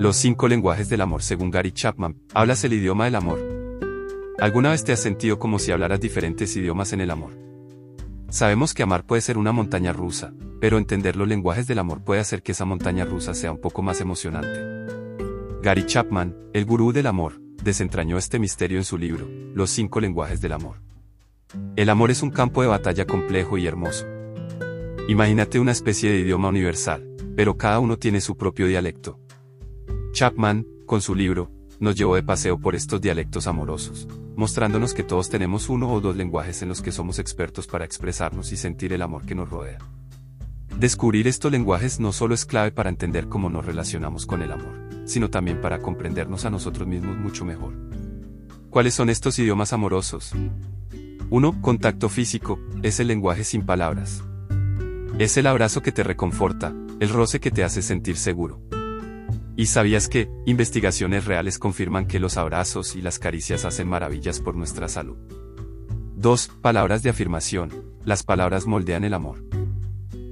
[0.00, 2.16] Los cinco lenguajes del amor según Gary Chapman.
[2.32, 3.38] ¿Hablas el idioma del amor?
[4.38, 7.36] ¿Alguna vez te has sentido como si hablaras diferentes idiomas en el amor?
[8.30, 12.22] Sabemos que amar puede ser una montaña rusa, pero entender los lenguajes del amor puede
[12.22, 14.58] hacer que esa montaña rusa sea un poco más emocionante.
[15.60, 20.40] Gary Chapman, el gurú del amor, desentrañó este misterio en su libro, Los cinco lenguajes
[20.40, 20.80] del amor.
[21.76, 24.06] El amor es un campo de batalla complejo y hermoso.
[25.08, 27.06] Imagínate una especie de idioma universal,
[27.36, 29.20] pero cada uno tiene su propio dialecto,
[30.20, 34.06] Chapman, con su libro, nos llevó de paseo por estos dialectos amorosos,
[34.36, 38.52] mostrándonos que todos tenemos uno o dos lenguajes en los que somos expertos para expresarnos
[38.52, 39.78] y sentir el amor que nos rodea.
[40.76, 44.90] Descubrir estos lenguajes no solo es clave para entender cómo nos relacionamos con el amor,
[45.06, 47.72] sino también para comprendernos a nosotros mismos mucho mejor.
[48.68, 50.32] ¿Cuáles son estos idiomas amorosos?
[51.30, 51.62] 1.
[51.62, 54.22] Contacto físico, es el lenguaje sin palabras.
[55.18, 58.60] Es el abrazo que te reconforta, el roce que te hace sentir seguro,
[59.56, 64.56] ¿Y sabías que, investigaciones reales confirman que los abrazos y las caricias hacen maravillas por
[64.56, 65.18] nuestra salud?
[66.16, 66.50] 2.
[66.60, 67.70] Palabras de afirmación.
[68.04, 69.44] Las palabras moldean el amor.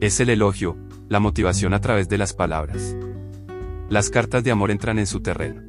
[0.00, 0.76] Es el elogio,
[1.08, 2.96] la motivación a través de las palabras.
[3.88, 5.62] Las cartas de amor entran en su terreno.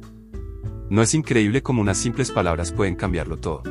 [0.88, 3.62] No es increíble cómo unas simples palabras pueden cambiarlo todo.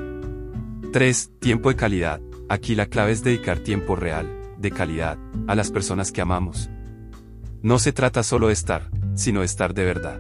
[0.92, 1.32] 3.
[1.40, 2.22] Tiempo de calidad.
[2.50, 4.28] Aquí la clave es dedicar tiempo real,
[4.58, 6.70] de calidad, a las personas que amamos.
[7.62, 10.20] No se trata solo de estar, sino estar de verdad.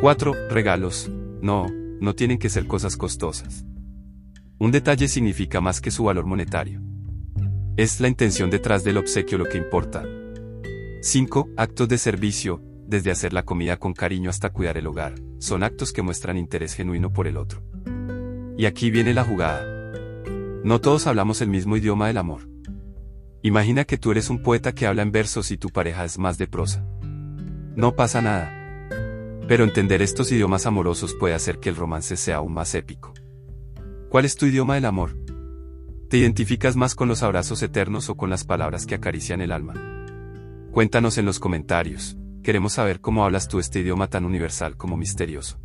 [0.00, 0.48] 4.
[0.50, 1.10] Regalos.
[1.40, 1.66] No,
[2.00, 3.64] no tienen que ser cosas costosas.
[4.58, 6.80] Un detalle significa más que su valor monetario.
[7.76, 10.04] Es la intención detrás del obsequio lo que importa.
[11.02, 11.50] 5.
[11.56, 15.92] Actos de servicio, desde hacer la comida con cariño hasta cuidar el hogar, son actos
[15.92, 17.62] que muestran interés genuino por el otro.
[18.56, 19.64] Y aquí viene la jugada.
[20.64, 22.48] No todos hablamos el mismo idioma del amor.
[23.42, 26.38] Imagina que tú eres un poeta que habla en versos y tu pareja es más
[26.38, 26.84] de prosa.
[27.76, 28.50] No pasa nada.
[29.46, 33.12] Pero entender estos idiomas amorosos puede hacer que el romance sea aún más épico.
[34.08, 35.14] ¿Cuál es tu idioma del amor?
[36.08, 39.74] ¿Te identificas más con los abrazos eternos o con las palabras que acarician el alma?
[40.72, 45.58] Cuéntanos en los comentarios, queremos saber cómo hablas tú este idioma tan universal como misterioso.